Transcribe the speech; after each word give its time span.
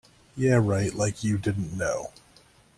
Yeah, 0.35 0.55
right, 0.59 0.91
like 0.95 1.23
you 1.23 1.37
didn't 1.37 1.77
know! 1.77 2.09